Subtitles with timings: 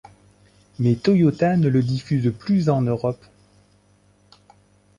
[0.79, 3.23] Mais Toyota ne le diffuse plus en Europe.